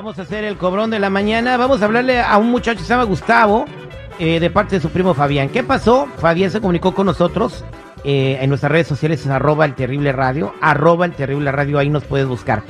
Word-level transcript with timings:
Vamos 0.00 0.18
a 0.18 0.22
hacer 0.22 0.44
el 0.44 0.56
cobrón 0.56 0.88
de 0.88 0.98
la 0.98 1.10
mañana. 1.10 1.58
Vamos 1.58 1.82
a 1.82 1.84
hablarle 1.84 2.22
a 2.22 2.38
un 2.38 2.50
muchacho 2.50 2.78
que 2.78 2.84
se 2.84 2.88
llama 2.88 3.04
Gustavo, 3.04 3.66
eh, 4.18 4.40
de 4.40 4.48
parte 4.48 4.76
de 4.76 4.80
su 4.80 4.88
primo 4.88 5.12
Fabián. 5.12 5.50
¿Qué 5.50 5.62
pasó? 5.62 6.08
Fabián 6.16 6.50
se 6.50 6.58
comunicó 6.58 6.94
con 6.94 7.04
nosotros 7.04 7.62
eh, 8.02 8.38
en 8.40 8.48
nuestras 8.48 8.72
redes 8.72 8.86
sociales, 8.86 9.20
es 9.20 9.26
arroba 9.26 9.66
el 9.66 9.74
terrible 9.74 10.12
radio, 10.12 10.54
arroba 10.62 11.04
el 11.04 11.12
terrible 11.12 11.52
radio, 11.52 11.78
ahí 11.78 11.90
nos 11.90 12.04
puedes 12.04 12.26
buscar. 12.26 12.62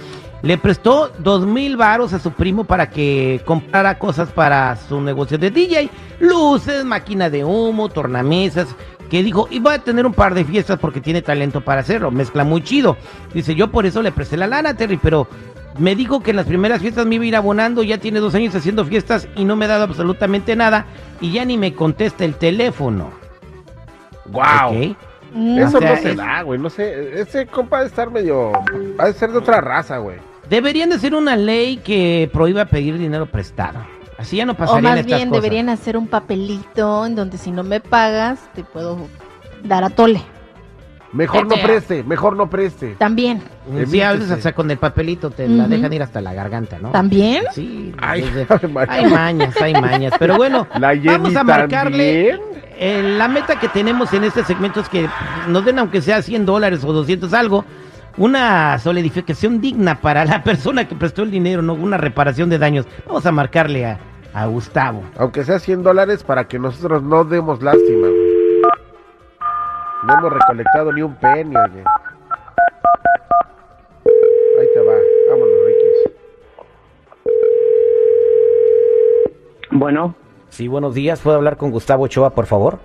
Le 0.42 0.58
prestó 0.58 1.12
dos 1.20 1.46
mil 1.46 1.76
varos 1.76 2.12
a 2.14 2.18
su 2.18 2.32
primo 2.32 2.64
para 2.64 2.90
que 2.90 3.40
comprara 3.44 3.96
cosas 3.96 4.30
para 4.30 4.74
su 4.74 5.00
negocio 5.00 5.38
de 5.38 5.52
DJ, 5.52 5.88
luces, 6.18 6.84
máquina 6.84 7.30
de 7.30 7.44
humo, 7.44 7.90
tornamesas, 7.90 8.74
que 9.08 9.22
dijo, 9.22 9.46
iba 9.50 9.74
a 9.74 9.78
tener 9.78 10.06
un 10.06 10.14
par 10.14 10.34
de 10.34 10.44
fiestas 10.44 10.78
porque 10.80 11.00
tiene 11.00 11.22
talento 11.22 11.60
para 11.60 11.82
hacerlo, 11.82 12.10
mezcla 12.10 12.42
muy 12.42 12.62
chido. 12.62 12.96
Dice, 13.34 13.54
yo 13.54 13.70
por 13.70 13.86
eso 13.86 14.02
le 14.02 14.10
presté 14.12 14.36
la 14.36 14.46
lana, 14.46 14.74
Terry, 14.74 14.96
pero 14.96 15.28
me 15.78 15.94
dijo 15.96 16.20
que 16.20 16.30
en 16.30 16.36
las 16.36 16.46
primeras 16.46 16.80
fiestas 16.80 17.06
me 17.06 17.14
iba 17.16 17.24
a 17.24 17.28
ir 17.28 17.36
abonando, 17.36 17.82
ya 17.82 17.98
tiene 17.98 18.20
dos 18.20 18.34
años 18.34 18.54
haciendo 18.54 18.84
fiestas 18.84 19.28
y 19.36 19.44
no 19.44 19.56
me 19.56 19.64
ha 19.64 19.68
dado 19.68 19.84
absolutamente 19.84 20.56
nada 20.56 20.86
y 21.20 21.32
ya 21.32 21.44
ni 21.44 21.56
me 21.58 21.74
contesta 21.74 22.24
el 22.24 22.34
teléfono. 22.34 23.10
¡Wow! 24.26 24.42
Ok. 24.68 24.96
Eso 25.58 25.78
O 25.78 25.80
sea, 25.80 25.90
no 25.94 25.96
se 26.02 26.10
es- 26.10 26.16
da, 26.16 26.42
güey. 26.42 26.58
No 26.58 26.70
sé. 26.70 27.20
Ese 27.20 27.46
compa 27.46 27.80
de 27.80 27.86
estar 27.86 28.10
medio. 28.10 28.52
Ha 28.98 29.06
de 29.06 29.12
ser 29.12 29.30
de 29.30 29.38
otra 29.38 29.60
raza, 29.60 29.98
güey. 29.98 30.16
Deberían 30.48 30.90
de 30.90 30.98
ser 30.98 31.14
una 31.14 31.36
ley 31.36 31.76
que 31.76 32.28
prohíba 32.32 32.64
pedir 32.64 32.98
dinero 32.98 33.26
prestado. 33.26 33.78
Así 34.18 34.36
ya 34.36 34.44
no 34.44 34.52
O 34.52 34.56
pasarían 34.56 34.82
más 34.82 34.98
estas 35.00 35.18
bien 35.18 35.28
cosas. 35.28 35.42
deberían 35.42 35.68
hacer 35.68 35.96
un 35.96 36.08
papelito 36.08 37.06
en 37.06 37.14
donde 37.14 37.38
si 37.38 37.52
no 37.52 37.62
me 37.62 37.80
pagas 37.80 38.40
te 38.54 38.64
puedo 38.64 39.06
dar 39.62 39.84
a 39.84 39.90
tole. 39.90 40.20
Mejor 41.12 41.46
no 41.48 41.56
preste, 41.56 42.04
mejor 42.04 42.36
no 42.36 42.48
preste. 42.48 42.94
También, 42.98 43.38
Sí, 43.88 44.00
a 44.00 44.12
veces 44.12 44.28
Evítese. 44.28 44.32
hasta 44.34 44.52
con 44.52 44.70
el 44.70 44.78
papelito 44.78 45.30
te 45.30 45.48
la 45.48 45.64
Ujú. 45.64 45.72
dejan 45.72 45.92
ir 45.92 46.02
hasta 46.04 46.20
la 46.20 46.32
garganta, 46.34 46.78
¿no? 46.80 46.90
también. 46.90 47.44
Sí, 47.52 47.92
Ay, 48.00 48.22
desde- 48.30 48.68
María. 48.68 48.94
hay 48.94 49.06
mañas, 49.10 49.60
hay 49.60 49.72
mañas. 49.74 50.12
Pero 50.18 50.36
bueno, 50.36 50.66
La 50.78 50.90
Jenny 50.90 51.06
vamos 51.08 51.34
a 51.36 51.42
marcarle. 51.42 52.28
también. 52.30 52.40
eh, 52.78 53.14
la 53.18 53.26
meta 53.28 53.58
que 53.58 53.68
tenemos 53.68 54.12
en 54.14 54.22
este 54.24 54.44
segmento 54.44 54.80
es 54.80 54.88
que 54.88 55.08
nos 55.48 55.64
den, 55.64 55.78
aunque 55.80 56.00
sea 56.00 56.22
100 56.22 56.46
dólares 56.46 56.84
o 56.84 56.92
200 56.92 57.34
algo, 57.34 57.64
una 58.16 58.78
solidificación 58.78 59.60
digna 59.60 60.00
para 60.00 60.24
la 60.24 60.42
persona 60.44 60.86
que 60.86 60.94
prestó 60.94 61.22
el 61.22 61.30
dinero, 61.30 61.60
no 61.62 61.74
una 61.74 61.96
reparación 61.96 62.50
de 62.50 62.58
daños. 62.58 62.86
Vamos 63.06 63.26
a 63.26 63.32
marcarle 63.32 63.84
a, 63.86 63.98
a 64.32 64.46
Gustavo. 64.46 65.02
Aunque 65.18 65.44
sea 65.44 65.58
100 65.58 65.82
dólares 65.82 66.22
para 66.22 66.44
que 66.46 66.58
nosotros 66.58 67.02
no 67.02 67.24
demos 67.24 67.62
lástima, 67.62 68.06
güey. 68.08 68.19
No 70.10 70.18
hemos 70.18 70.32
recolectado 70.32 70.92
ni 70.92 71.02
un 71.02 71.14
penny, 71.16 71.54
oye. 71.56 71.84
Ahí 74.60 74.66
te 74.74 74.80
va. 74.80 74.94
Vámonos, 75.30 75.54
Rikis. 75.66 76.12
Bueno, 79.70 80.14
Sí, 80.48 80.66
buenos 80.66 80.94
días. 80.94 81.20
¿Puedo 81.20 81.36
hablar 81.36 81.56
con 81.56 81.70
Gustavo 81.70 82.04
Ochoa, 82.04 82.30
por 82.30 82.46
favor? 82.46 82.80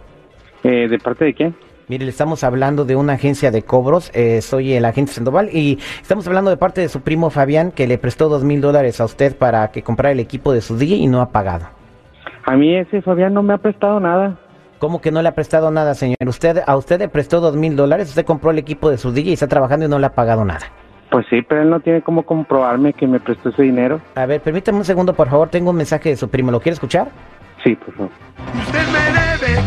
eh, 0.64 0.88
¿de 0.88 1.00
parte 1.00 1.26
de 1.26 1.34
quién? 1.34 1.56
Mire, 1.88 2.06
le 2.06 2.12
estamos 2.12 2.44
hablando 2.44 2.86
de 2.86 2.96
una 2.96 3.14
agencia 3.14 3.50
de 3.52 3.64
cobros. 3.64 4.12
eh, 4.14 4.42
soy 4.42 4.74
el 4.74 4.86
agente 4.86 5.12
Sandoval 5.12 5.50
y 5.52 5.80
estamos 6.02 6.28
hablando 6.28 6.52
de 6.52 6.58
parte 6.58 6.82
de 6.82 6.90
su 6.90 7.02
primo 7.02 7.32
Fabián 7.32 7.72
que 7.72 7.88
le 7.88 7.98
prestó 7.98 8.30
dos 8.30 8.44
mil 8.44 8.62
dólares 8.62 9.02
a 9.02 9.06
usted 9.06 9.36
para 9.36 9.72
que 9.72 9.82
comprara 9.82 10.12
el 10.12 10.20
equipo 10.20 10.54
de 10.54 10.62
su 10.62 10.78
DJ 10.78 10.98
y 10.98 11.08
no 11.08 11.22
ha 11.22 11.30
pagado. 11.32 11.66
A 12.46 12.56
mí 12.56 12.76
ese 12.76 13.02
Fabián 13.02 13.34
no 13.34 13.42
me 13.42 13.54
ha 13.56 13.58
prestado 13.58 14.00
nada. 14.00 14.38
¿Cómo 14.80 15.00
que 15.02 15.12
no 15.12 15.22
le 15.22 15.30
ha 15.30 15.34
prestado 15.36 15.72
nada, 15.72 15.94
señor? 15.96 16.18
Usted 16.28 16.62
a 16.66 16.76
usted 16.76 17.00
le 17.00 17.08
prestó 17.08 17.40
dos 17.40 17.56
mil 17.56 17.76
dólares, 17.76 18.10
usted 18.10 18.26
compró 18.26 18.52
el 18.52 18.58
equipo 18.60 18.90
de 18.90 18.98
su 18.98 19.12
DJ 19.12 19.30
y 19.30 19.34
está 19.34 19.48
trabajando 19.48 19.86
y 19.86 19.90
no 19.90 20.00
le 20.00 20.08
ha 20.08 20.14
pagado 20.14 20.44
nada. 20.44 20.66
Pues 21.12 21.26
sí, 21.30 21.42
pero 21.48 21.62
él 21.62 21.70
no 21.70 21.80
tiene 21.80 22.02
cómo 22.02 22.24
comprobarme 22.24 22.92
que 22.92 23.08
me 23.08 23.20
prestó 23.20 23.50
ese 23.50 23.62
dinero. 23.64 24.02
A 24.16 24.26
ver, 24.26 24.42
permítame 24.42 24.80
un 24.80 24.86
segundo, 24.86 25.14
por 25.14 25.30
favor. 25.30 25.50
Tengo 25.50 25.70
un 25.70 25.78
mensaje 25.78 26.10
de 26.10 26.18
su 26.18 26.28
primo. 26.30 26.52
¿Lo 26.52 26.60
quiere 26.60 26.74
escuchar? 26.74 27.08
Sí, 27.64 27.76
por 27.76 27.94
favor. 27.96 28.12
Usted 28.60 28.88
me 28.88 29.00
debe, 29.14 29.60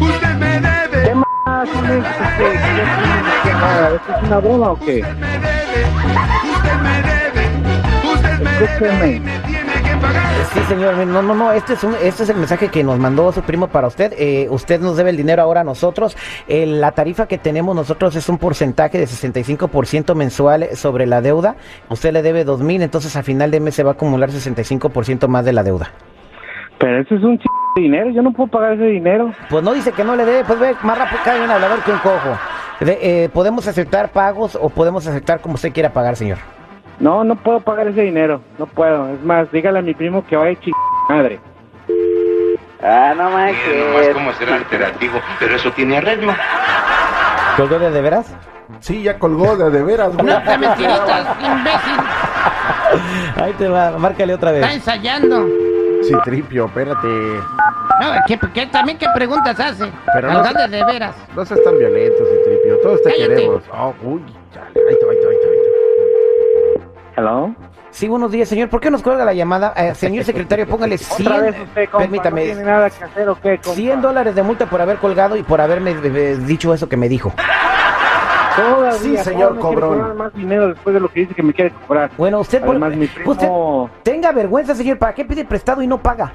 usted 0.00 0.34
me 0.36 0.60
debe, 0.60 1.02
¿Qué 1.08 1.14
más? 1.14 1.68
¿Esto 3.94 4.12
es 4.16 4.22
una 4.28 4.38
broma 4.38 4.70
o 4.72 4.78
qué? 4.78 5.02
me 5.02 5.08
debe, 5.08 5.84
usted 6.54 6.76
me 6.82 7.02
debe, 7.02 7.44
usted 8.12 8.92
me 9.00 9.06
debe 9.18 9.41
pagar. 10.02 10.22
Sí, 10.52 10.60
señor. 10.68 10.94
No, 11.06 11.22
no, 11.22 11.34
no. 11.34 11.52
Este 11.52 11.72
es, 11.74 11.84
un, 11.84 11.94
este 12.02 12.24
es 12.24 12.28
el 12.28 12.36
mensaje 12.36 12.68
que 12.68 12.82
nos 12.84 12.98
mandó 12.98 13.32
su 13.32 13.40
primo 13.42 13.68
para 13.68 13.86
usted. 13.86 14.12
Eh, 14.18 14.48
usted 14.50 14.80
nos 14.80 14.96
debe 14.96 15.10
el 15.10 15.16
dinero 15.16 15.42
ahora 15.42 15.62
a 15.62 15.64
nosotros. 15.64 16.16
Eh, 16.48 16.66
la 16.66 16.92
tarifa 16.92 17.26
que 17.26 17.38
tenemos 17.38 17.74
nosotros 17.74 18.14
es 18.16 18.28
un 18.28 18.38
porcentaje 18.38 18.98
de 18.98 19.04
65% 19.06 20.14
mensual 20.14 20.68
sobre 20.74 21.06
la 21.06 21.20
deuda. 21.22 21.56
Usted 21.88 22.12
le 22.12 22.22
debe 22.22 22.44
dos 22.44 22.60
mil, 22.60 22.82
entonces 22.82 23.16
a 23.16 23.22
final 23.22 23.50
de 23.50 23.60
mes 23.60 23.74
se 23.74 23.82
va 23.82 23.90
a 23.90 23.94
acumular 23.94 24.28
65% 24.30 25.28
más 25.28 25.44
de 25.44 25.52
la 25.52 25.62
deuda. 25.62 25.90
Pero 26.78 27.00
eso 27.00 27.14
es 27.14 27.22
un 27.22 27.38
ch... 27.38 27.42
de 27.76 27.82
dinero, 27.82 28.10
yo 28.10 28.22
no 28.22 28.32
puedo 28.32 28.50
pagar 28.50 28.72
ese 28.72 28.84
dinero. 28.86 29.32
Pues 29.48 29.62
no 29.62 29.72
dice 29.72 29.92
que 29.92 30.02
no 30.02 30.16
le 30.16 30.24
debe, 30.24 30.44
pues 30.44 30.58
ve, 30.58 30.74
más 30.82 30.98
rápido 30.98 31.20
cae 31.24 31.40
un 31.44 31.48
hablador 31.50 31.78
que 31.84 31.92
un 31.92 31.98
cojo. 31.98 32.36
De- 32.80 32.98
eh, 33.24 33.28
podemos 33.28 33.68
aceptar 33.68 34.10
pagos 34.10 34.58
o 34.60 34.68
podemos 34.68 35.06
aceptar 35.06 35.40
como 35.40 35.54
usted 35.54 35.72
quiera 35.72 35.92
pagar, 35.92 36.16
señor. 36.16 36.38
No, 37.02 37.24
no 37.24 37.34
puedo 37.34 37.58
pagar 37.60 37.88
ese 37.88 38.02
dinero, 38.02 38.40
no 38.58 38.66
puedo. 38.66 39.08
Es 39.12 39.22
más, 39.24 39.50
dígale 39.50 39.80
a 39.80 39.82
mi 39.82 39.92
primo 39.92 40.24
que 40.24 40.36
vaya 40.36 40.58
ch... 40.60 40.70
madre. 41.08 41.40
Ah, 42.80 43.12
no 43.16 43.24
Miren 43.30 43.54
nomás 43.78 43.94
manches. 43.94 44.14
cómo 44.14 44.32
ser 44.34 44.52
alternativo, 44.52 45.20
pero 45.40 45.56
eso 45.56 45.70
tiene 45.72 45.96
arreglo. 45.98 46.32
¿Colgó 47.56 47.78
de, 47.78 47.90
de 47.90 48.00
veras? 48.02 48.34
Sí, 48.80 49.02
ya 49.02 49.18
colgó 49.18 49.56
de, 49.56 49.70
de 49.70 49.82
veras, 49.82 50.16
güey. 50.16 50.26
te 50.44 50.58
mentiritas, 50.58 51.26
imbécil. 51.42 51.98
Ahí 53.42 53.52
te 53.58 53.68
va, 53.68 53.90
márcale 53.98 54.34
otra 54.34 54.52
vez. 54.52 54.64
ensayando. 54.74 55.46
Sí, 56.02 56.14
tripio, 56.24 56.66
espérate. 56.66 57.06
No, 57.08 58.12
¿qué, 58.26 58.38
qué- 58.54 58.66
también 58.66 58.98
qué 58.98 59.06
preguntas 59.14 59.58
hace? 59.60 59.90
Pero 60.14 60.32
no 60.32 60.42
de, 60.42 60.68
de 60.68 60.84
veras. 60.84 61.14
No 61.36 61.44
seas 61.44 61.62
tan 61.62 61.78
violento, 61.78 62.24
sí, 62.24 62.32
tripio. 62.44 62.78
Todos 62.78 63.02
te 63.02 63.10
Cállate. 63.10 63.34
queremos. 63.34 63.62
Oh, 63.72 63.94
uy, 64.02 64.22
chale. 64.52 64.88
Ahí 64.88 64.96
¿Hello? 67.16 67.54
Sí, 67.90 68.08
buenos 68.08 68.32
días, 68.32 68.48
señor. 68.48 68.70
¿Por 68.70 68.80
qué 68.80 68.90
nos 68.90 69.02
cuelga 69.02 69.24
la 69.24 69.34
llamada? 69.34 69.74
Eh, 69.76 69.94
señor 69.94 70.24
secretario, 70.24 70.66
póngale 70.66 70.96
100, 70.96 71.26
Otra 71.28 71.42
vez 71.42 71.60
usted, 71.60 71.84
compa, 71.90 71.98
permítame, 71.98 72.40
no 72.40 72.46
tiene 72.54 72.64
nada 72.64 72.90
que 72.90 73.04
hacer 73.04 73.28
o 73.28 73.34
qué, 73.40 73.58
compa. 73.58 73.74
100 73.74 74.00
dólares 74.00 74.34
de 74.34 74.42
multa 74.42 74.66
por 74.66 74.80
haber 74.80 74.96
colgado 74.96 75.36
y 75.36 75.42
por 75.42 75.60
haberme 75.60 75.90
eh, 75.90 75.96
eh, 76.04 76.38
dicho 76.46 76.72
eso 76.72 76.88
que 76.88 76.96
me 76.96 77.08
dijo. 77.08 77.32
Todavía, 78.56 78.92
Sí, 78.92 79.16
señor 79.18 79.58
¿cómo 79.58 79.72
me 79.72 79.76
quiere 79.80 79.96
Cobrón. 79.98 80.16
más 80.18 80.34
dinero 80.34 80.68
después 80.68 80.94
de 80.94 81.00
lo 81.00 81.08
que 81.08 81.20
dice 81.20 81.34
que 81.34 81.42
me 81.42 81.52
quiere 81.54 81.72
cobrar. 81.86 82.10
Bueno, 82.18 82.40
usted, 82.40 82.60
por- 82.60 82.70
Además, 82.70 82.96
mi 82.96 83.06
primo, 83.06 83.30
usted 83.32 83.48
tenga 84.02 84.32
vergüenza, 84.32 84.74
señor. 84.74 84.98
¿Para 84.98 85.14
qué 85.14 85.24
pide 85.24 85.44
prestado 85.44 85.82
y 85.82 85.86
no 85.86 86.00
paga? 86.02 86.32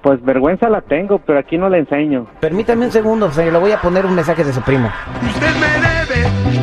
pues 0.00 0.22
vergüenza 0.24 0.68
la 0.70 0.80
tengo, 0.80 1.18
pero 1.18 1.40
aquí 1.40 1.58
no 1.58 1.68
la 1.68 1.76
enseño. 1.78 2.26
Permítame 2.40 2.86
un 2.86 2.92
segundo, 2.92 3.30
señor. 3.32 3.52
Le 3.54 3.58
voy 3.58 3.72
a 3.72 3.80
poner 3.80 4.06
un 4.06 4.14
mensaje 4.14 4.44
de 4.44 4.52
su 4.52 4.62
primo. 4.62 4.88
Usted 5.26 5.48
me 5.56 6.20
debe, 6.22 6.57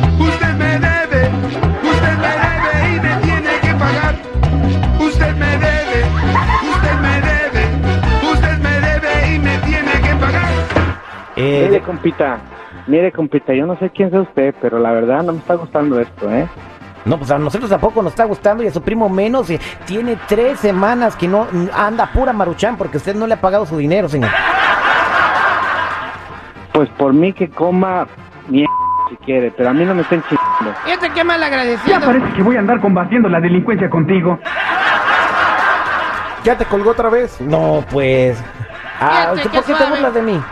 Eh, 11.46 11.66
Mire, 11.68 11.82
compita, 11.82 12.38
mire, 12.86 13.12
compita, 13.12 13.52
yo 13.54 13.66
no 13.66 13.78
sé 13.78 13.90
quién 13.90 14.10
sea 14.10 14.20
usted, 14.22 14.54
pero 14.60 14.78
la 14.78 14.90
verdad 14.92 15.22
no 15.22 15.32
me 15.32 15.38
está 15.38 15.54
gustando 15.54 16.00
esto, 16.00 16.30
¿eh? 16.30 16.48
No, 17.04 17.18
pues 17.18 17.30
a 17.30 17.38
nosotros 17.38 17.70
tampoco 17.70 18.02
nos 18.02 18.12
está 18.12 18.24
gustando 18.24 18.64
y 18.64 18.66
a 18.66 18.72
su 18.72 18.82
primo 18.82 19.08
menos. 19.08 19.48
eh, 19.50 19.60
tiene 19.84 20.18
tres 20.26 20.58
semanas 20.58 21.14
que 21.14 21.28
no 21.28 21.46
anda 21.72 22.06
pura 22.06 22.32
maruchan 22.32 22.76
porque 22.76 22.96
usted 22.96 23.14
no 23.14 23.28
le 23.28 23.34
ha 23.34 23.40
pagado 23.40 23.64
su 23.64 23.78
dinero, 23.78 24.08
señor. 24.08 24.30
Pues 26.72 26.88
por 26.90 27.12
mí 27.12 27.32
que 27.32 27.48
coma 27.48 28.08
mierda 28.48 28.72
si 29.08 29.16
quiere, 29.18 29.52
pero 29.56 29.70
a 29.70 29.72
mí 29.72 29.84
no 29.84 29.94
me 29.94 30.02
estén 30.02 30.20
chingando. 30.24 30.78
Fíjate 30.84 31.10
qué 31.10 31.22
mal 31.22 31.40
agradecido. 31.42 31.98
Ya 32.00 32.04
parece 32.04 32.26
que 32.34 32.42
voy 32.42 32.56
a 32.56 32.58
andar 32.58 32.80
combatiendo 32.80 33.28
la 33.28 33.40
delincuencia 33.40 33.88
contigo. 33.88 34.38
¿Ya 36.42 36.56
te 36.58 36.64
colgó 36.64 36.90
otra 36.90 37.08
vez? 37.08 37.40
No, 37.40 37.84
pues. 37.90 38.42
Ah, 39.00 39.28
¿Por 39.30 39.50
qué 39.50 39.74
te 39.74 39.84
burlas 39.84 40.14
de 40.14 40.22
mí? 40.22 40.42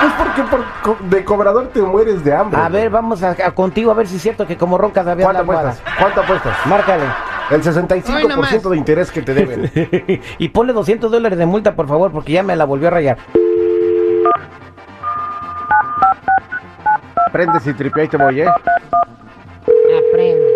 Pues 0.00 0.12
porque 0.18 0.42
por 0.42 0.64
co- 0.82 0.96
de 1.08 1.24
cobrador 1.24 1.68
te 1.68 1.80
mueres 1.80 2.22
de 2.24 2.34
hambre. 2.34 2.60
A 2.60 2.68
ver, 2.68 2.90
vamos 2.90 3.22
a, 3.22 3.30
a 3.30 3.50
contigo 3.52 3.90
a 3.90 3.94
ver 3.94 4.06
si 4.06 4.16
es 4.16 4.22
cierto 4.22 4.46
que 4.46 4.56
como 4.56 4.76
roncas 4.78 5.06
había 5.06 5.24
¿Cuánto 5.24 5.42
apuestas? 5.42 5.82
¿Cuánto 5.98 6.20
apuestas? 6.20 6.56
Márcale. 6.66 7.04
El 7.50 7.56
Hoy 7.60 7.62
65% 7.62 8.28
nomás. 8.28 8.62
de 8.70 8.76
interés 8.76 9.10
que 9.12 9.22
te 9.22 9.32
deben. 9.32 9.70
y 10.38 10.48
ponle 10.48 10.72
200 10.72 11.10
dólares 11.10 11.38
de 11.38 11.46
multa, 11.46 11.74
por 11.74 11.86
favor, 11.88 12.10
porque 12.12 12.32
ya 12.32 12.42
me 12.42 12.56
la 12.56 12.64
volvió 12.64 12.88
a 12.88 12.90
rayar. 12.90 13.18
Prende 17.32 17.60
si 17.60 17.72
tripio, 17.74 18.02
ahí 18.02 18.08
te 18.08 18.16
voy, 18.16 18.40
¿eh? 18.40 18.48
Aprende. 20.08 20.46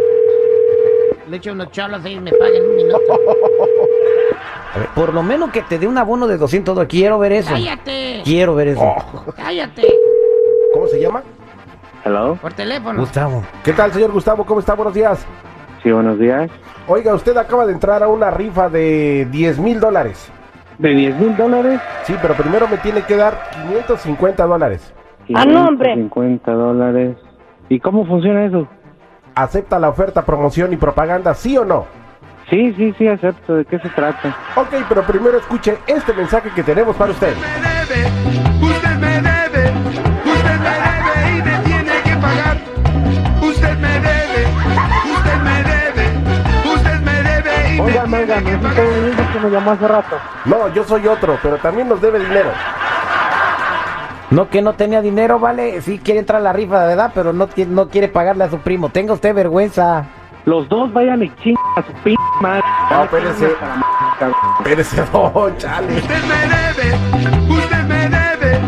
Le 1.29 1.37
echo 1.37 1.53
unos 1.53 1.71
cholos 1.71 2.05
y 2.07 2.19
me 2.19 2.33
pagan 2.33 2.63
un 2.71 2.77
minuto. 2.77 2.99
Por 4.95 5.13
lo 5.15 5.23
menos 5.23 5.51
que 5.51 5.63
te 5.63 5.79
dé 5.79 5.87
un 5.87 5.99
abono 5.99 6.27
de 6.27 6.37
200 6.39 6.75
dólares. 6.75 6.91
Quiero 6.91 7.19
ver 7.19 7.33
eso. 7.33 7.51
Cállate. 7.51 8.10
Quiero 8.25 8.55
ver 8.55 8.69
eso. 8.69 8.81
Oh, 8.83 9.25
Cállate. 9.37 9.87
¿Cómo 10.75 10.87
se 10.87 11.01
llama? 11.01 11.23
¿Hello? 12.05 12.37
Por 12.41 12.53
teléfono. 12.53 13.01
Gustavo. 13.01 13.43
¿Qué 13.65 13.73
tal, 13.73 13.93
señor 13.93 14.13
Gustavo? 14.13 14.45
¿Cómo 14.45 14.61
está? 14.61 14.75
Buenos 14.75 14.95
días. 14.95 15.27
Sí, 15.83 15.91
buenos 15.91 16.19
días. 16.19 16.51
Oiga, 16.89 17.15
usted 17.15 17.37
acaba 17.37 17.67
de 17.67 17.73
entrar 17.73 18.03
a 18.03 18.09
una 18.09 18.31
rifa 18.31 18.69
de 18.69 19.27
10 19.31 19.59
mil 19.59 19.81
dólares. 19.81 20.31
¿De 20.79 20.91
10 20.91 21.17
mil 21.17 21.37
dólares? 21.37 21.81
Sí, 22.05 22.15
pero 22.23 22.35
primero 22.35 22.67
me 22.69 22.79
tiene 22.79 23.03
que 23.03 23.17
dar 23.17 23.51
550 23.53 24.47
dólares. 24.47 24.93
Ah, 25.35 25.45
no, 25.45 25.69
hombre. 25.69 25.95
50 25.95 26.53
dólares. 26.53 27.17
¿Y 27.69 27.79
cómo 27.81 28.07
funciona 28.07 28.45
eso? 28.47 28.67
¿Acepta 29.35 29.79
la 29.79 29.91
oferta, 29.91 30.25
promoción 30.25 30.73
y 30.73 30.77
propaganda, 30.77 31.35
sí 31.35 31.57
o 31.57 31.65
no? 31.65 31.87
Sí, 32.49 32.75
sí, 32.77 32.95
sí, 32.99 33.07
acepto. 33.07 33.55
¿De 33.55 33.65
qué 33.65 33.79
se 33.79 33.89
trata? 33.91 34.37
Ok, 34.57 34.75
pero 34.89 35.03
primero 35.03 35.39
escuche 35.39 35.79
este 35.87 36.13
mensaje 36.13 36.51
que 36.55 36.63
tenemos 36.63 36.97
para 36.97 37.13
usted. 37.13 37.35
Debe, 37.91 38.07
usted 38.63 38.97
me 38.99 39.21
debe, 39.21 39.73
usted 40.25 40.59
me 40.61 40.71
debe 40.71 41.31
y 41.31 41.43
me 41.43 41.59
tiene 41.65 42.03
que 42.03 42.17
pagar. 42.17 42.57
Usted 43.43 43.79
me 43.79 44.01
debe, 44.01 44.47
usted 45.13 45.37
me 45.43 45.63
debe, 45.63 46.05
usted 46.75 47.01
me 47.01 47.23
debe 47.23 47.69
y 47.69 47.81
me 47.81 47.83
Oigan, 47.83 48.15
oigan, 48.15 48.47
¿es 48.47 48.65
usted 48.65 48.97
el 48.97 49.05
mismo 49.05 49.33
que 49.33 49.41
me 49.41 49.51
llamó 49.51 49.71
hace 49.73 49.89
rato? 49.89 50.17
No, 50.45 50.69
yo 50.69 50.85
soy 50.85 51.07
otro, 51.09 51.39
pero 51.43 51.59
también 51.59 51.89
nos 51.89 52.01
debe 52.01 52.21
dinero. 52.21 52.51
No, 54.31 54.49
que 54.49 54.63
no 54.63 54.75
tenía 54.75 55.03
dinero, 55.03 55.41
vale. 55.41 55.83
Sí 55.83 55.99
quiere 55.99 56.21
entrar 56.21 56.41
a 56.41 56.45
la 56.45 56.53
rifa, 56.53 56.87
¿verdad? 56.87 57.11
Pero 57.13 57.33
no, 57.33 57.49
no 57.69 57.89
quiere 57.89 58.07
pagarle 58.07 58.45
a 58.45 58.51
su 58.51 58.59
primo. 58.59 58.89
Tenga 58.91 59.15
usted 59.15 59.35
vergüenza. 59.35 60.07
Los 60.45 60.69
dos 60.69 60.93
vayan 60.93 61.25
y 61.25 61.35
chingan 61.43 61.65
a 61.77 61.83
su 61.83 61.93
p 62.05 62.15
madre. 62.41 62.63
No, 62.91 64.10
Espérese, 64.21 65.03
no, 65.13 65.51
chale. 65.57 65.97
Usted 65.97 66.23
me 66.25 66.41
debe, 66.47 66.95
usted 67.49 67.83
me 67.85 68.09
debe, 68.09 68.61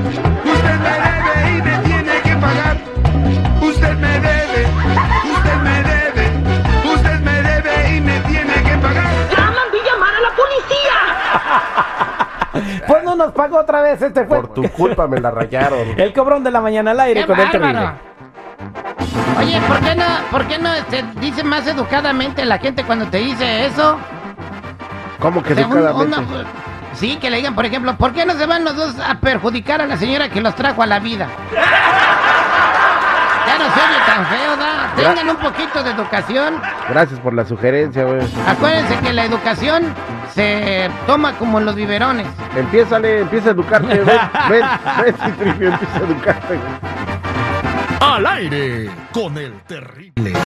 usted 0.45 0.79
me 0.81 0.93
debe 1.05 1.51
y 1.51 1.63
me 1.63 1.79
tiene 1.85 2.21
que 2.23 2.37
pagar. 2.37 2.77
Usted 3.61 3.95
me 3.99 4.09
debe, 4.21 4.67
usted 5.31 5.57
me 5.63 5.83
debe, 5.83 6.95
usted 6.95 7.21
me 7.21 7.43
debe 7.43 7.97
y 7.97 8.01
me 8.01 8.21
tiene 8.21 8.55
que 8.63 8.77
pagar. 8.79 9.13
¡Llaman 9.31 9.71
de 9.73 9.79
llamar 9.85 10.15
a 10.15 10.21
la 10.21 10.31
policía! 10.37 10.99
Pues 12.87 13.03
no 13.05 13.15
nos 13.17 13.33
pagó 13.33 13.59
otra 13.61 13.81
vez. 13.83 14.01
Este 14.03 14.25
fue 14.27 14.41
Por 14.43 14.53
tu 14.55 14.63
culpa 14.71 15.07
me 15.07 15.19
la 15.21 15.31
rayaron. 15.31 15.89
el 16.01 16.13
cobrón 16.13 16.45
de 16.45 16.51
la 16.51 16.61
mañana 16.61 16.91
al 16.93 17.01
aire 17.01 17.21
¡Qué 17.23 17.27
con 17.27 17.39
el 17.41 17.47
bárbaro! 17.47 17.73
terrible. 17.73 18.13
Oye, 19.39 19.61
¿por 19.67 19.81
qué 19.81 19.95
no, 19.95 20.05
por 20.31 20.47
qué 20.47 20.59
no 20.59 20.73
este, 20.75 21.03
dice 21.21 21.43
más 21.43 21.67
educadamente 21.67 22.45
la 22.45 22.59
gente 22.59 22.85
cuando 22.85 23.07
te 23.09 23.19
dice 23.19 23.67
eso? 23.67 23.97
¿Cómo 25.23 25.43
que 25.43 25.53
educadamente? 25.55 26.19
una- 26.19 26.45
sí, 26.95 27.17
que 27.17 27.31
le 27.31 27.39
digan, 27.39 27.55
por 27.55 27.65
ejemplo, 27.65 27.97
¿por 27.97 28.13
qué 28.13 28.27
no 28.27 28.35
se 28.35 28.45
van 28.47 28.65
los 28.65 28.77
dos 28.77 28.95
a 28.99 29.15
perjudicar 29.21 29.81
a 29.81 29.87
la 29.87 29.97
señora 29.97 30.29
que 30.29 30.41
los 30.41 30.55
trajo 30.55 30.83
a 30.83 30.87
la 30.87 30.99
vida? 30.99 31.29
Ya 33.45 33.59
no 33.59 33.65
se 33.65 33.81
oye 33.81 33.99
tan 34.07 34.27
feo, 34.27 34.57
¿da? 34.57 34.93
Tengan 34.97 35.29
un 35.31 35.37
poquito 35.37 35.83
de 35.83 35.91
educación. 35.91 36.55
Gracias 36.89 37.19
por 37.21 37.35
la 37.35 37.45
sugerencia, 37.45 38.05
güey. 38.05 38.21
Acuérdense 38.47 38.97
que 39.01 39.13
la 39.13 39.25
educación 39.25 39.83
se 40.33 40.89
toma 41.09 41.33
como 41.35 41.59
en 41.59 41.67
los 41.67 41.75
biberones. 41.75 42.27
Empiézale, 42.57 43.21
empieza 43.23 43.49
a 43.49 43.53
educarte, 43.53 43.99
ven, 43.99 44.21
ven, 44.49 44.65
ven, 45.05 45.15
Citripio, 45.25 45.69
empieza 45.71 45.97
a 45.97 46.01
educarte. 46.01 46.59
Al 48.01 48.27
aire 48.27 48.91
con 49.13 49.37
el 49.37 49.53
terrible. 49.63 50.33